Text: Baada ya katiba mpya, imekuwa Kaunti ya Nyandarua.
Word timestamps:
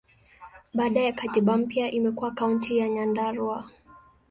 Baada 0.73 0.99
ya 0.99 1.11
katiba 1.13 1.57
mpya, 1.57 1.91
imekuwa 1.91 2.31
Kaunti 2.31 2.77
ya 2.77 2.89
Nyandarua. 2.89 3.69